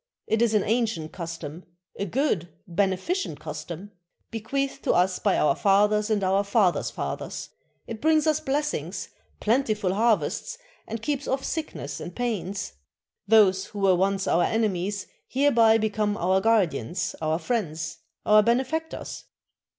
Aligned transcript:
It 0.25 0.41
is 0.41 0.55
an 0.55 0.63
ancient 0.63 1.11
custom, 1.11 1.63
a 1.95 2.05
good, 2.05 2.49
beneficent 2.67 3.39
custom, 3.39 3.91
bequeathed 4.31 4.81
to 4.85 4.93
us 4.93 5.19
by 5.19 5.37
our 5.37 5.55
fathers 5.55 6.09
and 6.09 6.23
our 6.23 6.43
fathers' 6.43 6.89
fathers; 6.89 7.49
it 7.85 8.01
brings 8.01 8.25
us 8.25 8.39
blessings, 8.39 9.09
plentiful 9.39 9.93
harvests, 9.93 10.57
and 10.87 11.03
keeps 11.03 11.27
off 11.27 11.43
sickness 11.45 11.99
and 11.99 12.15
pains. 12.15 12.73
Those 13.27 13.65
who 13.67 13.79
were 13.81 13.93
once 13.95 14.25
our 14.27 14.41
enemies 14.43 15.05
hereby 15.27 15.77
become 15.77 16.17
our 16.17 16.41
guardians, 16.41 17.13
our 17.21 17.37
friends, 17.37 17.99
our 18.25 18.41
benefactors." 18.41 19.25